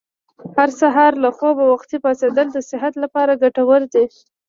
[0.55, 4.05] هر سهار له خوبه وختي پاڅېدل د صحت لپاره ګټور دي.